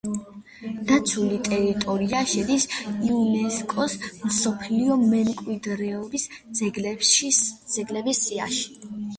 [0.91, 2.65] დაცული ტერიტორია შედის
[3.09, 3.97] იუნესკოს
[4.31, 6.27] მსოფლიო მემკვიდრეობის
[6.67, 8.99] ძეგლების სიაში.